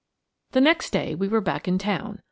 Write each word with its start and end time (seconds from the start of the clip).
3 0.53 0.59
THE 0.61 0.61
next 0.63 0.89
day 0.89 1.13
we 1.13 1.27
were 1.27 1.41
back 1.41 1.67
in 1.67 1.77
town. 1.77 2.17